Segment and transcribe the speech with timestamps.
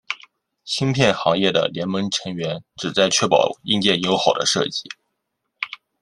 [0.65, 4.89] 芯片行业的联盟成员旨在确保硬件友好的设计。